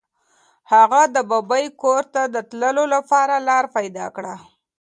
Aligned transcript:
هغه 0.73 1.01
د 1.15 1.17
ببۍ 1.29 1.65
کور 1.81 2.03
ته 2.13 2.21
د 2.33 2.35
تللو 2.49 2.85
لپاره 2.95 3.35
لاره 3.47 3.69
پیدا 3.77 4.05
کړه. 4.15 4.35